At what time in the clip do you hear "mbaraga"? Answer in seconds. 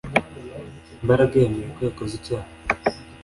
1.03-1.33